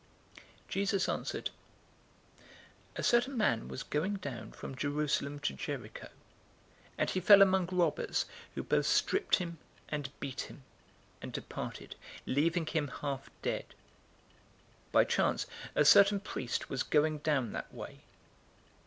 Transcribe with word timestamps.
010:030 0.65 0.67
Jesus 0.69 1.07
answered, 1.07 1.49
"A 2.95 3.03
certain 3.03 3.37
man 3.37 3.67
was 3.67 3.83
going 3.83 4.15
down 4.15 4.51
from 4.51 4.75
Jerusalem 4.75 5.37
to 5.41 5.53
Jericho, 5.53 6.09
and 6.97 7.07
he 7.11 7.19
fell 7.19 7.39
among 7.39 7.67
robbers, 7.67 8.25
who 8.55 8.63
both 8.63 8.87
stripped 8.87 9.35
him 9.35 9.59
and 9.89 10.09
beat 10.19 10.41
him, 10.49 10.63
and 11.21 11.31
departed, 11.31 11.95
leaving 12.25 12.65
him 12.65 12.87
half 12.87 13.29
dead. 13.43 13.75
010:031 14.91 14.91
By 14.91 15.03
chance 15.03 15.45
a 15.75 15.85
certain 15.85 16.19
priest 16.19 16.67
was 16.67 16.81
going 16.81 17.19
down 17.19 17.51
that 17.51 17.71
way. 17.71 17.99